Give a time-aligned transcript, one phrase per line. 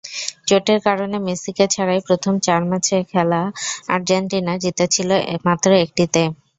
[0.47, 3.41] চোটের কারণে মেসিকে ছাড়াই প্রথম চার ম্যাচ খেলা
[3.93, 5.09] আর্জেন্টিনা জিতেছিল
[5.45, 6.21] মাত্র একটিতে।